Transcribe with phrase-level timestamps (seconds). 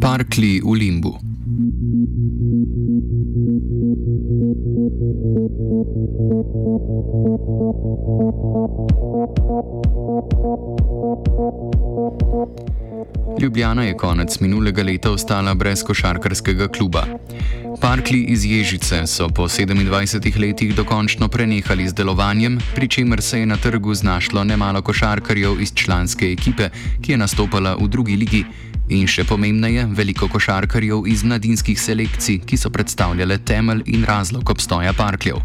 [0.00, 1.12] Parkli v Limbu.
[13.40, 17.06] Ljubljana je konec minulega leta ostala brez košarkarskega kluba.
[17.82, 23.46] Parkli iz Ježice so po 27 letih dokončno prenehali z delovanjem, pri čemer se je
[23.46, 26.68] na trgu znašlo nemalo košarkarjev iz članske ekipe,
[27.02, 28.44] ki je nastopala v drugi ligi,
[28.88, 34.92] in še pomembneje, veliko košarkarjev iz mladinskih selekcij, ki so predstavljale temelj in razlog obstoja
[34.92, 35.42] Parkljev.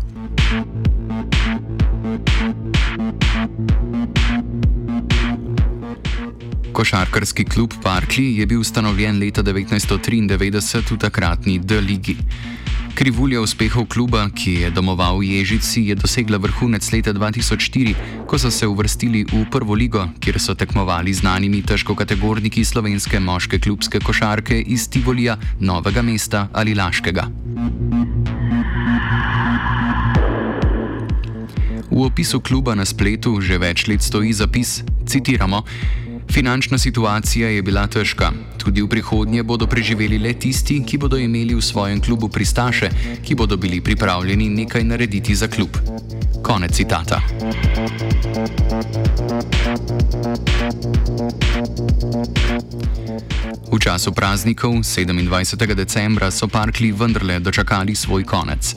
[6.77, 12.13] Košarkarski klub Parkli je bil ustanovljen leta 1993 v takratni D-ligi.
[12.93, 17.95] Krivulja uspehov kluba, ki je domoval v Ježici, je dosegla vrhunec leta 2004,
[18.29, 23.97] ko so se uvrstili v prvo ligo, kjer so tekmovali znanimi težkokategorniki slovenske moške klubske
[23.97, 27.25] košarke iz Tivolija, Novega mesta ali Laškega.
[31.89, 35.65] V opisu kluba na spletu že več let stoji zapis: citiramo.
[36.31, 38.31] Finančna situacija je bila težka.
[38.57, 42.89] Tudi v prihodnje bodo preživeli le tisti, ki bodo imeli v svojem klubu pristaše,
[43.23, 45.77] ki bodo bili pripravljeni nekaj narediti za klub.
[46.43, 47.21] Konec citata.
[53.71, 55.75] V času praznikov 27.
[55.75, 58.75] decembra so parkli vendarle dočakali svoj konec.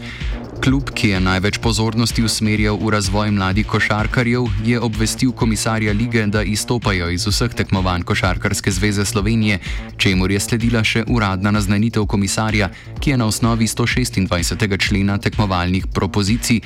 [0.61, 6.43] Klub, ki je največ pozornosti usmerjal v razvoj mladih košarkarjev, je obvestil komisarja lige, da
[6.45, 9.57] izstopajo iz vseh tekmovanj Košarkarske zveze Slovenije,
[9.97, 12.69] čemu je sledila še uradna naznanitev komisarja,
[13.01, 14.77] ki je na osnovi 126.
[14.77, 16.61] člena tekmovalnih propozicij.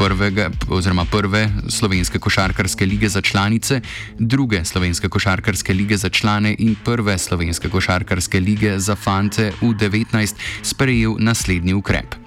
[0.00, 3.80] Prvega, oziroma prve slovenske košarkarske lige za članice,
[4.18, 10.34] druge slovenske košarkarske lige za člane in prve slovenske košarkarske lige za fante v 19
[10.62, 12.23] sprejel naslednji ukrep.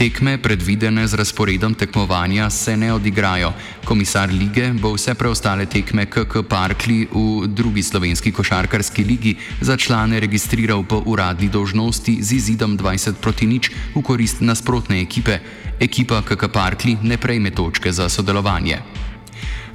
[0.00, 3.52] Tekme, predvidene z razporedom tekmovanja, se ne odigrajo.
[3.84, 10.20] Komisar lige bo vse preostale tekme KK Parkli v drugi slovenski košarkarski ligi za člane
[10.20, 15.36] registriral po uradni dožnosti z izidom 20 proti nič v korist nasprotne ekipe.
[15.80, 18.80] Ekipa KK Parkli ne prejme točke za sodelovanje.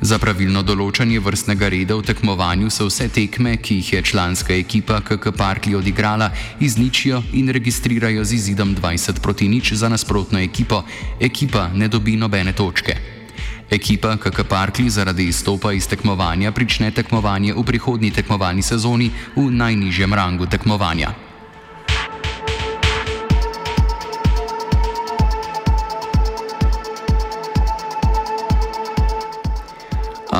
[0.02, 5.00] Za pravilno določanje vrstnega reda v tekmovanju so vse tekme, ki jih je članska ekipa
[5.00, 10.84] KK Parkli odigrala, izničijo in registrirajo z izidom 20 proti nič za nasprotno ekipo.
[11.20, 12.98] Ekipa ne dobi nobene točke.
[13.72, 20.14] Ekipa KK Parkli zaradi izstopa iz tekmovanja prične tekmovanje v prihodnji tekmovalni sezoni v najnižjem
[20.14, 21.16] rangu tekmovanja.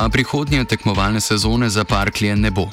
[0.06, 2.68] A prihodnje tekmovalne sezone za Parklje ne bo.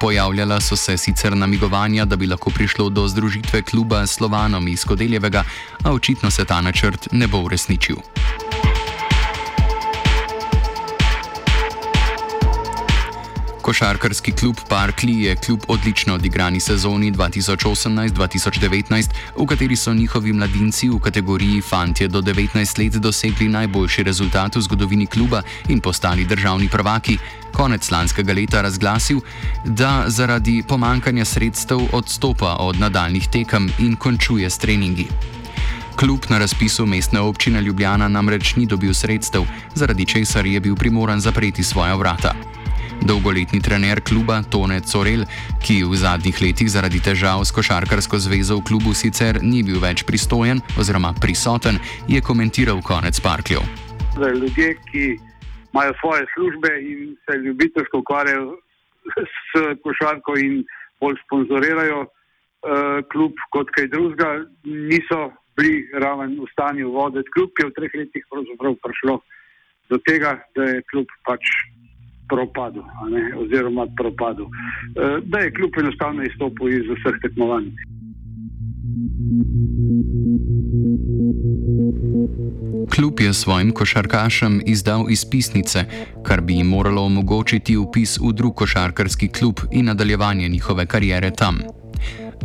[0.00, 4.84] Pojavljala so se sicer namigovanja, da bi lahko prišlo do združitve kluba s Slovanom iz
[4.84, 5.44] Kodeljevega,
[5.84, 7.96] a očitno se ta načrt ne bo uresničil.
[13.68, 20.98] Košarkarski klub Parkli je kljub odlično odigrani sezoni 2018-2019, v kateri so njihovi mladinci v
[20.98, 27.18] kategoriji Fantje do 19 let dosegli najboljši rezultat v zgodovini kluba in postali državni prvaki,
[27.52, 29.20] konec lanskega leta razglasil,
[29.64, 35.08] da zaradi pomankanja sredstev odstopa od nadaljnih tekem in končuje s treningi.
[35.96, 41.20] Klub na razpisu mestne občine Ljubljana namreč ni dobil sredstev, zaradi česar je bil primoran
[41.20, 42.47] zapreti svoja vrata.
[43.06, 45.24] Dolgoletni trener kluba Tone Corel,
[45.62, 50.02] ki v zadnjih letih zaradi težav s košarkarsko zvezo v klubu sicer ni bil več
[50.02, 51.78] pristojen oziroma prisoten,
[52.10, 53.62] je komentiral konec parkljev.
[54.18, 55.04] Ljudje, ki
[55.72, 58.58] imajo svoje službe in se ljubiteljsko ukvarjajo
[59.50, 60.64] s košarko in
[61.00, 62.10] bolj sponzorirajo uh,
[63.12, 67.92] klub kot kaj drugega, niso bili raven v stanju voditi klub, ki je v treh
[67.94, 68.24] letih
[68.82, 69.20] prišlo
[69.88, 71.42] do tega, da je klub pač
[72.28, 72.82] propadu,
[73.42, 74.44] oziroma propadu.
[74.44, 77.70] E, da je kljub enostavno izstopil iz vseh tekmovanj.
[82.94, 85.84] Klub je svojim košarkašem izdal izpisnice,
[86.22, 91.58] kar bi jim moralo omogočiti upis v drug košarkarski klub in nadaljevanje njihove kariere tam.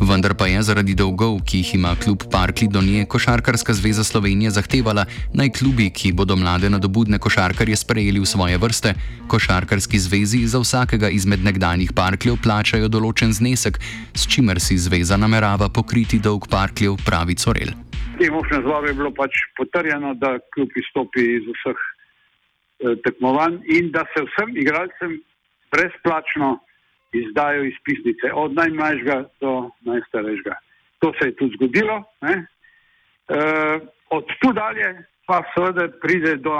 [0.00, 4.50] Vendar pa je zaradi dolgov, ki jih ima klub Parkli do nje, Košarkarska zveza Slovenije
[4.50, 8.94] zahtevala naj klubi, ki bodo mlade nadobudne košarkarje sprejeli v svoje vrste,
[9.30, 13.78] Košarkarski zvezi za vsakega izmed nekdanjih Parkljev plačajo določen znesek,
[14.14, 17.70] s čimer si zveza namerava pokriti dolg Parkljev, pravi Corel.
[18.14, 21.80] V tem občnem zboru je bilo pač potrjeno, da kljub izstopi iz vseh
[23.06, 25.22] tekmovanj in da se vsem igralcem
[25.70, 26.58] brezplačno
[27.14, 30.54] izdajo izpisnice, od najmlajšega do najstarejšega.
[30.98, 32.02] To se je tudi zgodilo.
[32.22, 32.36] E,
[34.10, 34.88] od tu dalje
[35.26, 36.52] pa seveda pride do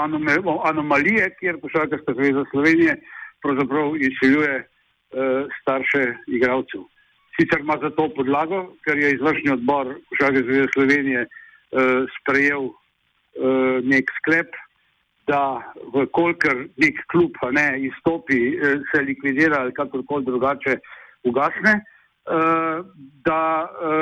[0.71, 2.95] anomalije, kjer Košarkarska zveza Slovenije
[3.43, 4.65] pravzaprav izsiljuje e,
[5.61, 6.81] starše igralcev.
[7.35, 11.29] Sicer ima za to podlago, ker je izvršni odbor Košarkarske zveze Slovenije e,
[12.17, 12.71] sprejel e,
[13.83, 14.49] nek sklep,
[15.27, 15.61] da
[15.93, 20.77] vkolikor nek klub ne izstopi, e, se likvidira ali kakorkoli drugače
[21.23, 22.39] ugasne, e,
[23.25, 23.95] da e,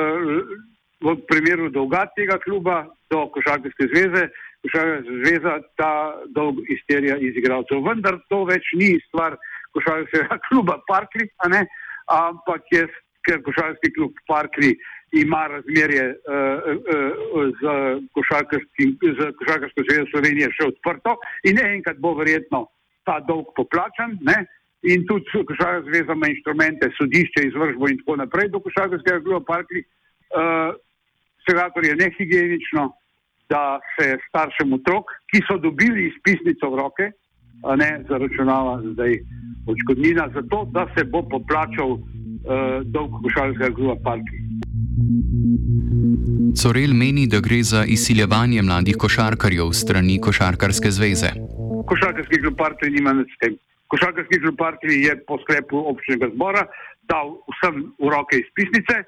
[1.04, 4.28] v primeru dolga tega kluba do Košarkarske zveze
[4.64, 5.92] Košarkarska zveza ta
[6.36, 7.82] dolg izterja iz igralcev.
[7.84, 9.36] Vendar to več ni stvar
[9.76, 11.28] košarkarskega kluba Parkli,
[12.08, 12.86] ampak je,
[13.26, 14.74] ker košarkarski klub Parkli
[15.14, 16.16] ima razmerje uh,
[16.74, 17.62] uh, z
[18.16, 21.16] košarkarsko zvezo Slovenije še odprto
[21.48, 22.66] in enkrat bo verjetno
[23.06, 24.18] ta dolg poplačan.
[24.26, 24.44] Ne?
[24.90, 29.84] In tudi košarkarska zveza ima inštrumente, sodišče, izvršbo in tako naprej do košarkarskega kluba Parkli.
[30.34, 30.74] Uh,
[31.44, 32.88] Vsekakor je nehigienično,
[33.52, 37.10] da se staršem otrok, ki so dobili izpisnico v roke,
[37.76, 39.18] ne zaračunava zdaj
[39.66, 41.98] odškodnina za to, da se bo poplačal
[42.84, 44.40] dolg košarskega kluba Parki.
[46.60, 51.30] Corel meni, da gre za izsiljevanje mladih košarkarjev strani Košarkarske zveze.
[51.90, 53.56] Košarkarski klub Parki nima nič s tem.
[53.88, 56.66] Košarkarski klub Parki je po sklepu občinega zbora
[57.10, 59.02] dal vsem v roke izpisnice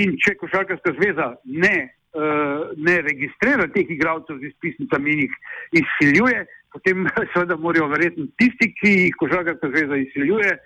[0.00, 1.76] in če Košarkarska zveza ne
[2.14, 5.34] uh, ne registrira teh igralcev z izpisnicami in jih
[5.82, 10.56] izsiljuje, potem seveda morajo verjetno tisti, ki jih košarkarska zveza izsiljuje,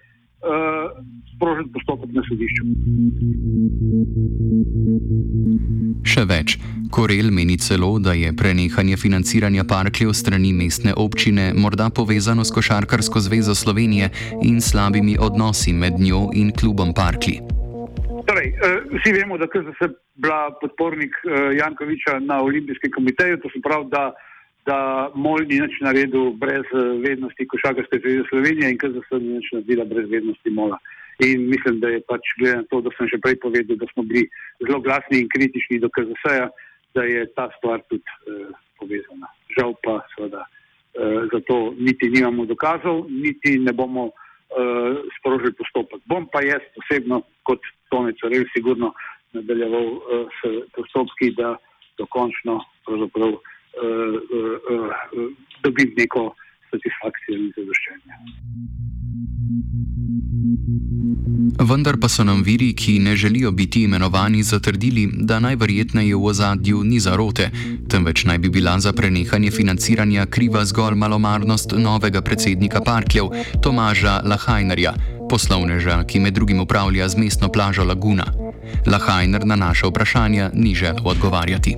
[1.43, 2.65] sprožiti postopek na sodišču.
[6.06, 6.56] Še več.
[6.93, 13.23] Korel meni celo, da je prenehanje financiranja parkljev strani mestne občine morda povezano s Košarkarsko
[13.27, 14.11] zvezo Slovenije
[14.43, 17.41] in slabimi odnosi med njo in klubom Parkli.
[18.23, 19.89] Torej, uh, vsi vemo, da je
[20.23, 24.12] bila podpornik uh, Jankoviča na olimpijskem komiteju, to se pravi, da,
[24.67, 29.50] da MOL ni nič naredil brez uh, vednosti Košarkarske zveze Slovenije in KZS ni nič
[29.53, 30.79] naredila brez vednosti MOL-a.
[31.19, 34.03] In mislim, da je pač glede na to, da sem že prej povedal, da smo
[34.03, 34.25] bili
[34.62, 36.49] zelo glasni in kritični do KZS-ja,
[36.94, 39.29] da je ta stvar tudi uh, povezana.
[39.59, 46.00] Žal pa seveda uh, za to niti nimamo dokazov, niti ne bomo uh, sprožili postopek.
[46.06, 47.61] Bom pa jaz osebno kot
[47.91, 48.94] Tonec Rel sigurno
[49.32, 51.56] nadaljeval uh, s postopki, da
[51.99, 53.37] dokončno pravzaprav
[53.77, 53.85] uh,
[54.39, 55.31] uh, uh,
[55.63, 56.35] dobim neko
[56.71, 58.15] satisfakcijo in zadoščenje.
[61.61, 66.85] Vendar pa so nam viri, ki ne želijo biti imenovani, zatrdili, da najverjetneje v ozadju
[66.85, 67.51] ni zarote,
[67.89, 73.31] temveč naj bi bila za prenehanje financiranja kriva zgolj malomarnost novega predsednika parkljev
[73.63, 74.95] Tomaža Lahajnerja,
[75.31, 78.27] poslovneža, ki med drugim upravlja z mestno plažo Laguna.
[78.87, 81.77] Lahajner na naše vprašanja ni želel odgovarjati.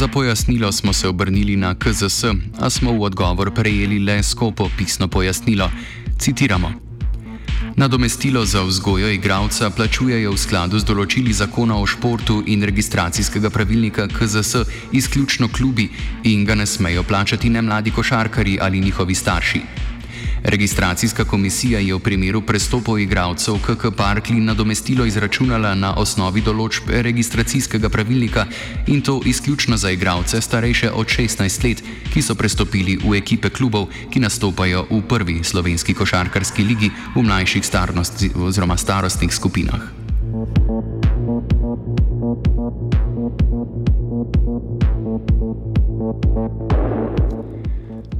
[0.00, 2.24] Za pojasnilo smo se obrnili na KZS,
[2.60, 5.70] a smo v odgovor prejeli le skopo pisno pojasnilo.
[6.18, 6.72] Citiramo.
[7.76, 14.08] Nadomestilo za vzgojo igralca plačujejo v skladu z določili zakona o športu in registracijskega pravilnika
[14.08, 15.90] KZS izključno klubi
[16.24, 19.62] in ga ne smejo plačati ne mladi košarkari ali njihovi starši.
[20.44, 27.88] Registracijska komisija je v primeru prestopov igralcev KK Parkli nadomestilo izračunala na osnovi določb registracijskega
[27.88, 28.46] pravilnika
[28.86, 33.88] in to izključno za igralce starejše od 16 let, ki so prestopili v ekipe klubov,
[34.10, 37.64] ki nastopajo v prvi slovenski košarkarski ligi v mlajših
[38.76, 39.99] starostnih skupinah.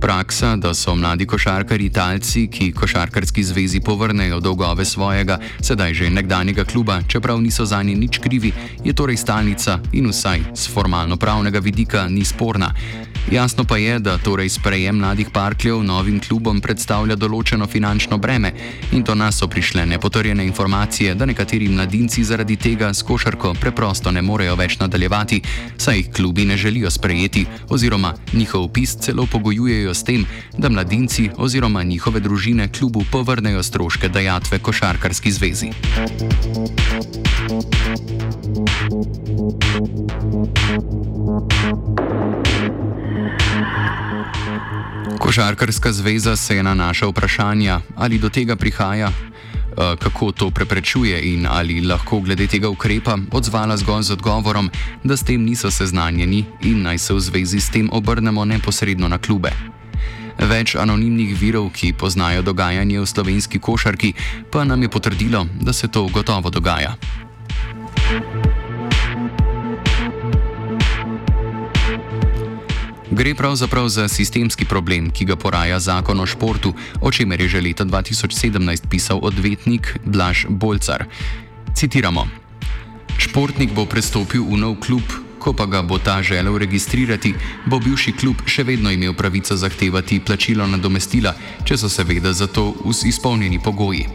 [0.00, 6.64] Praksa, da so mladi košarkari Italci, ki košarkarski zvezi povrnejo dolgove svojega, sedaj že nekdanjega
[6.64, 8.52] kluba, čeprav niso za njih nič krivi,
[8.85, 12.75] je torej stalnica in vsaj z formalno-pravnega vidika ni sporna.
[13.29, 18.53] Jasno pa je, da torej sprejem mladih parkljev novim klubom predstavlja določeno finančno breme
[18.93, 24.11] in to nas so prišle nepotrjene informacije, da nekateri mladinci zaradi tega s košarko preprosto
[24.11, 25.43] ne morejo več nadaljevati,
[25.79, 30.27] saj jih klubi ne želijo sprejeti oziroma njihov upis celo pogojujejo s tem,
[30.59, 35.71] da mladinci oziroma njihove družine klubu povrnejo stroške dajatve košarkarski zvezi.
[45.31, 49.13] Košarkarska zveza se je na naša vprašanja, ali do tega prihaja,
[49.77, 54.71] kako to preprečuje in ali lahko glede tega ukrepa, odzvala zgolj z odgovorom,
[55.05, 59.19] da s tem niso seznanjeni in naj se v zvezi s tem obrnemo neposredno na
[59.19, 59.55] klube.
[60.39, 64.15] Več anonimnih virov, ki poznajo dogajanje v slovenski košarki,
[64.51, 66.97] pa nam je potrdilo, da se to gotovo dogaja.
[73.11, 77.61] Gre pravzaprav za sistemski problem, ki ga poraja zakon o športu, o čemer je že
[77.61, 81.05] leta 2017 pisal odvetnik Blaž Bolcar.
[81.75, 82.29] Citiramo:
[83.19, 85.02] Športnik bo prestopil v nov klub,
[85.43, 87.35] ko pa ga bo ta želel registrirati,
[87.67, 92.75] bo bivši klub še vedno imel pravico zahtevati plačilo nadomestila, če so seveda za to
[93.07, 94.07] izpolnjeni pogoji.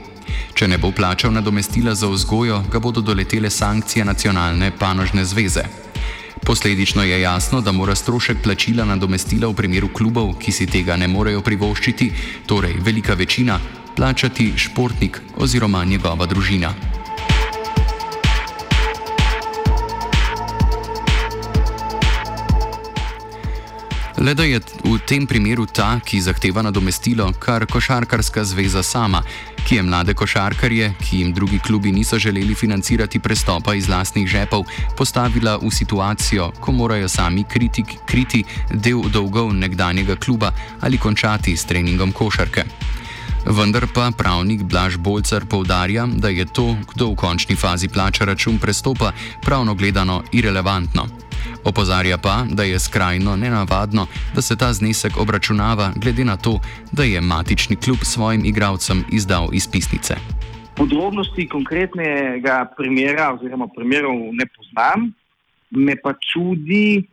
[0.56, 5.85] Če ne bo plačal nadomestila za vzgojo, ga bodo doletele sankcije nacionalne panožne zveze.
[6.44, 11.08] Posledično je jasno, da mora strošek plačila nadomestila v primeru klubov, ki si tega ne
[11.08, 12.12] morejo privoščiti,
[12.46, 13.60] torej velika večina,
[13.96, 16.74] plačati športnik oziroma njegova družina.
[24.26, 29.22] Le da je v tem primeru ta, ki zahteva nadomestilo, kar košarkarska zveza sama,
[29.68, 34.64] ki je mlade košarkarje, ki jim drugi klubi niso želeli financirati prestopa iz lastnih žepov,
[34.98, 38.42] postavila v situacijo, ko morajo sami kritik, kriti
[38.74, 40.52] del dolgov nekdanjega kluba
[40.82, 42.64] ali končati s treningom košarke.
[43.46, 48.58] Vendar pa pravnik Blaž Bolcar povdarja, da je to, kdo v končni fazi plača račun
[48.58, 51.26] prestopa, pravno gledano irrelevantno.
[51.66, 56.60] Opozarja pa, da je skrajno nenavadno, da se ta znesek obračunava, glede na to,
[56.92, 60.16] da je matični klub svojim igralcem izdal izpisnice.
[60.76, 65.12] Podrobnosti konkretnega primera, oziroma primerov, ne poznam,
[65.72, 67.08] me pa čudi,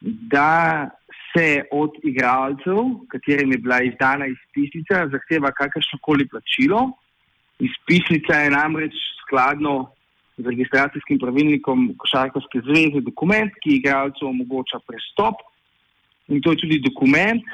[0.00, 0.90] da
[1.32, 6.90] se od igralcev, katerim je bila izdana izpisnica, zahteva kakršno koli plačilo.
[7.58, 8.92] Izpisnica je namreč
[9.22, 9.90] skladno
[10.36, 15.42] z registracijskim pravilnikom Košarkarske zveze dokument, ki igralcu omogoča prestop.
[16.28, 17.44] In to je tudi dokument,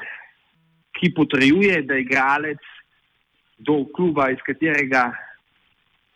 [0.97, 2.61] ki potrjuje, da igralec
[3.61, 5.11] do kluba, iz katerega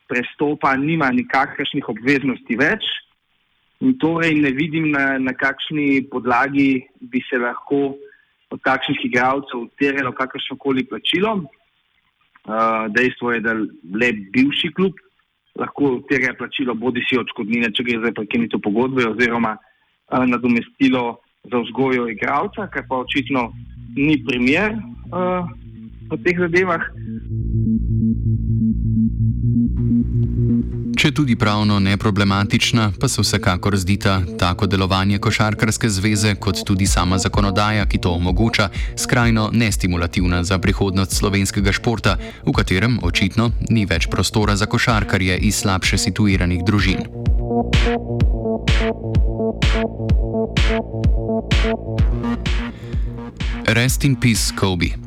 [0.09, 2.85] prestopa, nima nikakršnih obveznosti več.
[3.85, 7.97] In torej ne vidim, na, na kakšni podlagi bi se lahko
[8.53, 11.43] od takšnih igralcev terjalo kakršno koli plačilo.
[12.45, 15.04] Uh, dejstvo je, da le bivši klub
[15.59, 21.19] lahko terja plačilo bodi si odškodnine, če gre za prekinitev pogodbe oziroma uh, nadomestilo
[21.51, 23.49] za vzgojo igralca, kar pa očitno
[23.95, 25.47] ni primer uh,
[26.11, 26.83] v teh zadevah.
[30.95, 37.17] Če tudi pravno neproblematična, pa se vsekakor zdita tako delovanje Košarkarske zveze, kot tudi sama
[37.17, 44.07] zakonodaja, ki to omogoča, skrajno nestimulativna za prihodnost slovenskega športa, v katerem očitno ni več
[44.07, 47.05] prostora za košarkarje iz slabše situiranih družin.
[53.67, 55.04] Rest in peace, Kobe.